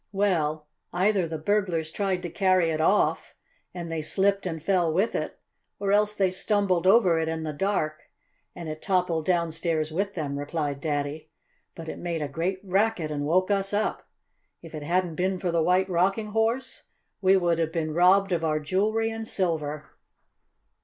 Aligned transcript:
"Well, 0.11 0.65
either 0.91 1.27
the 1.27 1.37
burglars 1.37 1.91
tried 1.91 2.23
to 2.23 2.29
carry 2.31 2.71
it 2.71 2.81
off, 2.81 3.35
and 3.71 3.91
they 3.91 4.01
slipped 4.01 4.47
and 4.47 4.59
fell 4.59 4.91
with 4.91 5.13
it, 5.13 5.37
or 5.79 5.91
else 5.91 6.15
they 6.15 6.31
stumbled 6.31 6.87
over 6.87 7.19
it 7.19 7.29
in 7.29 7.43
the 7.43 7.53
dark, 7.53 8.09
and 8.55 8.67
it 8.67 8.81
toppled 8.81 9.27
downstairs 9.27 9.91
with 9.91 10.15
them," 10.15 10.39
replied 10.39 10.81
Daddy. 10.81 11.29
"But 11.75 11.87
it 11.87 11.99
made 11.99 12.23
a 12.23 12.27
great 12.27 12.61
racket 12.63 13.11
and 13.11 13.25
woke 13.25 13.51
us 13.51 13.73
up. 13.73 14.09
If 14.63 14.73
it 14.73 14.81
hadn't 14.81 15.13
been 15.17 15.37
for 15.37 15.51
the 15.51 15.61
White 15.61 15.87
Rocking 15.87 16.29
Horse 16.31 16.87
we 17.21 17.37
would 17.37 17.59
have 17.59 17.71
been 17.71 17.93
robbed 17.93 18.31
of 18.31 18.43
our 18.43 18.59
jewelry 18.59 19.11
and 19.11 19.27
silver." 19.27 19.91